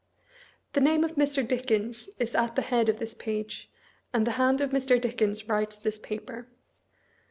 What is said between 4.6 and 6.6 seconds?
Mr. Dickens writes this paper.